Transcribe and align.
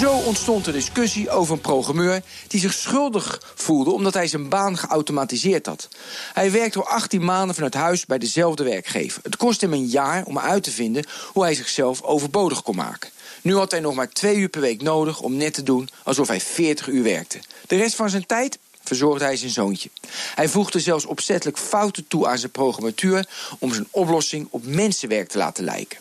Zo 0.00 0.12
ontstond 0.12 0.64
de 0.64 0.72
discussie 0.72 1.30
over 1.30 1.52
een 1.54 1.60
programmeur 1.60 2.22
die 2.46 2.60
zich 2.60 2.72
schuldig 2.72 3.52
voelde 3.54 3.90
omdat 3.90 4.14
hij 4.14 4.26
zijn 4.26 4.48
baan 4.48 4.76
geautomatiseerd 4.76 5.66
had. 5.66 5.88
Hij 6.32 6.50
werkte 6.50 6.78
al 6.78 6.88
18 6.88 7.24
maanden 7.24 7.54
vanuit 7.54 7.74
huis 7.74 8.06
bij 8.06 8.18
dezelfde 8.18 8.64
werkgever. 8.64 9.22
Het 9.22 9.36
kostte 9.36 9.64
hem 9.64 9.74
een 9.74 9.86
jaar 9.86 10.24
om 10.24 10.38
uit 10.38 10.62
te 10.62 10.70
vinden 10.70 11.06
hoe 11.32 11.42
hij 11.42 11.54
zichzelf 11.54 12.02
overbodig 12.02 12.62
kon 12.62 12.76
maken. 12.76 13.10
Nu 13.42 13.56
had 13.56 13.70
hij 13.70 13.80
nog 13.80 13.94
maar 13.94 14.08
twee 14.08 14.36
uur 14.36 14.48
per 14.48 14.60
week 14.60 14.82
nodig 14.82 15.20
om 15.20 15.36
net 15.36 15.54
te 15.54 15.62
doen 15.62 15.88
alsof 16.02 16.28
hij 16.28 16.40
40 16.40 16.88
uur 16.88 17.02
werkte. 17.02 17.38
De 17.66 17.76
rest 17.76 17.94
van 17.94 18.10
zijn 18.10 18.26
tijd 18.26 18.58
verzorgde 18.84 19.24
hij 19.24 19.36
zijn 19.36 19.50
zoontje. 19.50 19.90
Hij 20.34 20.48
voegde 20.48 20.80
zelfs 20.80 21.04
opzettelijk 21.04 21.58
fouten 21.58 22.06
toe 22.06 22.26
aan 22.26 22.38
zijn 22.38 22.50
programmatuur 22.50 23.28
om 23.58 23.72
zijn 23.74 23.86
oplossing 23.90 24.46
op 24.50 24.66
mensenwerk 24.66 25.28
te 25.28 25.38
laten 25.38 25.64
lijken. 25.64 25.98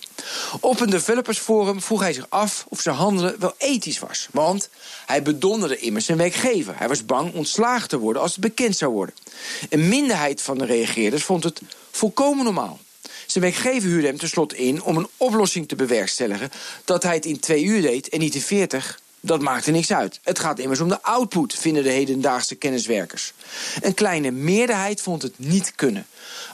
Op 0.59 0.79
een 0.79 0.89
developersforum 0.89 1.81
vroeg 1.81 2.01
hij 2.01 2.13
zich 2.13 2.29
af 2.29 2.65
of 2.69 2.81
zijn 2.81 2.95
handelen 2.95 3.35
wel 3.39 3.53
ethisch 3.57 3.99
was. 3.99 4.27
Want 4.31 4.69
hij 5.05 5.21
bedonderde 5.21 5.77
immers 5.77 6.05
zijn 6.05 6.17
werkgever. 6.17 6.77
Hij 6.77 6.87
was 6.87 7.05
bang 7.05 7.33
ontslagen 7.33 7.89
te 7.89 7.97
worden 7.97 8.21
als 8.21 8.31
het 8.31 8.41
bekend 8.41 8.77
zou 8.77 8.91
worden. 8.91 9.15
Een 9.69 9.87
minderheid 9.87 10.41
van 10.41 10.57
de 10.57 10.65
reageerders 10.65 11.23
vond 11.23 11.43
het 11.43 11.61
volkomen 11.91 12.43
normaal. 12.43 12.79
Zijn 13.25 13.43
werkgever 13.43 13.89
huurde 13.89 14.07
hem 14.07 14.17
tenslotte 14.17 14.57
in 14.57 14.83
om 14.83 14.97
een 14.97 15.07
oplossing 15.17 15.67
te 15.67 15.75
bewerkstelligen 15.75 16.51
dat 16.85 17.03
hij 17.03 17.15
het 17.15 17.25
in 17.25 17.39
twee 17.39 17.63
uur 17.63 17.81
deed 17.81 18.09
en 18.09 18.19
niet 18.19 18.35
in 18.35 18.41
veertig. 18.41 19.01
Dat 19.25 19.41
maakte 19.41 19.71
niks 19.71 19.91
uit. 19.91 20.19
Het 20.23 20.39
gaat 20.39 20.59
immers 20.59 20.79
om 20.79 20.87
de 20.87 21.01
output, 21.01 21.53
vinden 21.53 21.83
de 21.83 21.89
hedendaagse 21.89 22.55
kenniswerkers. 22.55 23.33
Een 23.81 23.93
kleine 23.93 24.31
meerderheid 24.31 25.01
vond 25.01 25.21
het 25.21 25.33
niet 25.39 25.75
kunnen. 25.75 26.05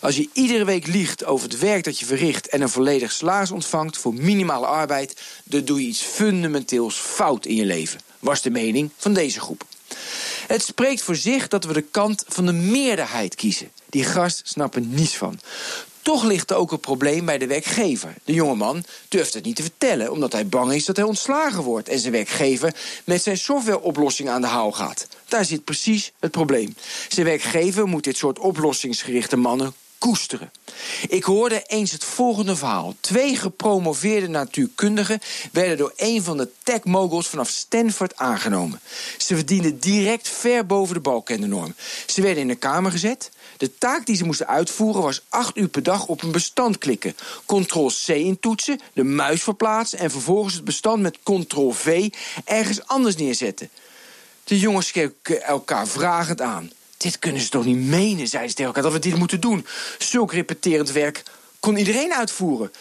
Als 0.02 0.16
je 0.16 0.30
iedere 0.34 0.66
week 0.66 0.88
liegt 0.88 1.26
over 1.26 1.50
het 1.50 1.59
werk 1.59 1.84
dat 1.84 2.00
je 2.00 2.06
verricht 2.06 2.48
en 2.50 2.61
een 2.61 2.70
volledig 2.70 3.11
salaris 3.11 3.52
ontvangt 3.52 3.98
voor 3.98 4.14
minimale 4.14 4.66
arbeid, 4.66 5.22
dan 5.44 5.66
doe 5.66 5.81
je 5.81 5.88
iets 5.88 6.02
fundamenteels 6.02 6.95
fout 6.95 7.45
in 7.45 7.56
je 7.56 7.66
leven, 7.66 8.00
was 8.20 8.42
de 8.42 8.50
mening 8.50 8.89
van 8.98 9.14
deze 9.14 9.39
groep. 9.39 9.64
Het 10.48 10.64
spreekt 10.64 11.02
voor 11.02 11.16
zich 11.16 11.48
dat 11.48 11.64
we 11.64 11.73
de 11.73 11.81
kant 11.81 12.23
van 12.28 12.45
de 12.45 12.54
meerderheid 12.54 13.36
kiezen. 13.36 13.72
Die 13.86 14.04
gast 14.04 14.42
snapt 14.44 14.76
er 14.76 14.81
niets 14.81 15.17
van. 15.17 15.39
Toch 16.09 16.23
ligt 16.23 16.52
er 16.52 16.57
ook 16.57 16.71
een 16.71 16.79
probleem 16.79 17.25
bij 17.25 17.38
de 17.38 17.47
werkgever. 17.47 18.13
De 18.23 18.33
jongeman 18.33 18.83
durft 19.07 19.33
het 19.33 19.45
niet 19.45 19.55
te 19.55 19.61
vertellen, 19.61 20.11
omdat 20.11 20.31
hij 20.31 20.47
bang 20.47 20.73
is 20.73 20.85
dat 20.85 20.95
hij 20.95 21.05
ontslagen 21.05 21.63
wordt 21.63 21.89
en 21.89 21.99
zijn 21.99 22.13
werkgever 22.13 22.75
met 23.03 23.23
zijn 23.23 23.38
softwareoplossing 23.38 24.30
aan 24.30 24.41
de 24.41 24.47
haal 24.47 24.71
gaat. 24.71 25.07
Daar 25.27 25.45
zit 25.45 25.63
precies 25.63 26.11
het 26.19 26.31
probleem. 26.31 26.75
Zijn 27.07 27.25
werkgever 27.25 27.87
moet 27.87 28.03
dit 28.03 28.17
soort 28.17 28.39
oplossingsgerichte 28.39 29.35
mannen 29.35 29.73
Ik 31.09 31.23
hoorde 31.23 31.64
eens 31.67 31.92
het 31.92 32.03
volgende 32.03 32.55
verhaal. 32.55 32.95
Twee 33.00 33.36
gepromoveerde 33.36 34.28
natuurkundigen 34.28 35.19
werden 35.52 35.78
door 35.78 35.94
een 35.95 36.23
van 36.23 36.38
de 36.38 36.50
tech-moguls 36.64 37.28
vanaf 37.28 37.50
Stanford 37.50 38.17
aangenomen. 38.17 38.80
Ze 39.17 39.36
verdienden 39.36 39.80
direct 39.80 40.27
ver 40.27 40.66
boven 40.66 40.94
de 40.94 41.00
balkennorm. 41.00 41.75
Ze 42.05 42.22
werden 42.22 42.44
in 42.44 42.50
een 42.50 42.59
kamer 42.59 42.92
gezet. 42.92 43.31
De 43.58 43.77
taak 43.77 44.05
die 44.05 44.16
ze 44.16 44.25
moesten 44.25 44.47
uitvoeren 44.47 45.02
was 45.02 45.21
acht 45.30 45.58
uur 45.58 45.67
per 45.67 45.83
dag 45.83 46.05
op 46.05 46.23
een 46.23 46.31
bestand 46.31 46.77
klikken. 46.77 47.16
Ctrl-C 47.45 48.08
intoetsen, 48.08 48.80
de 48.93 49.04
muis 49.04 49.43
verplaatsen 49.43 49.99
en 49.99 50.11
vervolgens 50.11 50.54
het 50.54 50.64
bestand 50.64 51.02
met 51.02 51.20
Ctrl-V 51.23 52.10
ergens 52.45 52.87
anders 52.87 53.16
neerzetten. 53.16 53.70
De 54.43 54.60
jongens 54.60 54.92
keken 54.92 55.43
elkaar 55.43 55.87
vragend 55.87 56.42
aan. 56.42 56.71
Dit 56.99 57.20
kunnen 57.20 57.42
ze 57.42 57.49
toch 57.49 57.65
niet 57.65 57.77
menen, 57.77 58.27
zeiden 58.27 58.49
ze 58.49 58.55
tegen 58.55 58.65
elkaar, 58.73 58.83
dat 58.83 59.02
we 59.02 59.10
dit 59.10 59.17
moeten 59.17 59.39
doen. 59.39 59.65
Zulk 59.98 60.33
repeterend 60.33 60.92
werk 60.92 61.23
kon 61.60 61.77
iedereen 61.77 62.14
uitvoeren. 62.14 62.71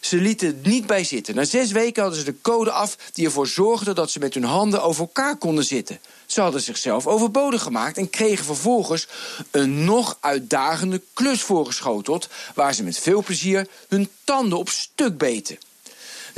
Ze 0.00 0.16
lieten 0.16 0.46
het 0.46 0.66
niet 0.66 0.86
bij 0.86 1.04
zitten. 1.04 1.34
Na 1.34 1.44
zes 1.44 1.70
weken 1.70 2.02
hadden 2.02 2.20
ze 2.20 2.24
de 2.24 2.40
code 2.42 2.70
af 2.70 2.96
die 3.12 3.24
ervoor 3.24 3.46
zorgde 3.46 3.92
dat 3.92 4.10
ze 4.10 4.18
met 4.18 4.34
hun 4.34 4.44
handen 4.44 4.82
over 4.82 5.00
elkaar 5.00 5.36
konden 5.36 5.64
zitten. 5.64 6.00
Ze 6.26 6.40
hadden 6.40 6.60
zichzelf 6.60 7.06
overbodig 7.06 7.62
gemaakt 7.62 7.96
en 7.96 8.10
kregen 8.10 8.44
vervolgens 8.44 9.08
een 9.50 9.84
nog 9.84 10.16
uitdagende 10.20 11.02
klus 11.12 11.42
voorgeschoteld, 11.42 12.28
waar 12.54 12.74
ze 12.74 12.82
met 12.82 12.98
veel 12.98 13.22
plezier 13.22 13.66
hun 13.88 14.08
tanden 14.24 14.58
op 14.58 14.68
stuk 14.68 15.18
beten. 15.18 15.58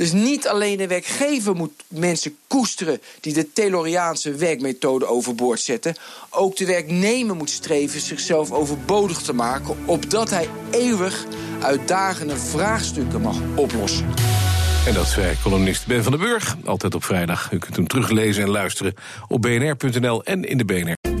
Dus 0.01 0.11
niet 0.11 0.47
alleen 0.47 0.77
de 0.77 0.87
werkgever 0.87 1.55
moet 1.55 1.71
mensen 1.87 2.35
koesteren 2.47 3.01
die 3.19 3.33
de 3.33 3.51
Tayloriaanse 3.51 4.35
werkmethode 4.35 5.05
overboord 5.05 5.59
zetten. 5.59 5.95
Ook 6.29 6.55
de 6.55 6.65
werknemer 6.65 7.35
moet 7.35 7.49
streven 7.49 7.99
zichzelf 7.99 8.51
overbodig 8.51 9.21
te 9.21 9.33
maken, 9.33 9.77
opdat 9.85 10.29
hij 10.29 10.49
eeuwig 10.71 11.25
uitdagende 11.61 12.37
vraagstukken 12.37 13.21
mag 13.21 13.37
oplossen. 13.55 14.05
En 14.87 14.93
dat 14.93 15.07
zei 15.07 15.37
columnist 15.43 15.87
Ben 15.87 16.03
van 16.03 16.11
den 16.11 16.21
Burg. 16.21 16.57
Altijd 16.65 16.95
op 16.95 17.03
vrijdag. 17.03 17.51
U 17.51 17.57
kunt 17.57 17.75
hem 17.75 17.87
teruglezen 17.87 18.43
en 18.43 18.49
luisteren 18.49 18.93
op 19.27 19.41
bnr.nl 19.41 20.23
en 20.23 20.43
in 20.43 20.57
de 20.57 20.65
BNR. 20.65 21.20